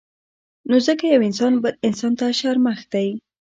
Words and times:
نو 0.69 0.75
ځکه 0.87 1.03
يو 1.13 1.21
انسان 1.29 1.53
بل 1.63 1.73
انسان 1.87 2.13
ته 2.19 2.25
شرمښ 2.39 2.79
دی 2.93 3.09